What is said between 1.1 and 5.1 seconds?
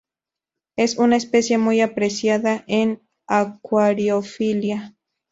especie muy apreciada en acuariofilia.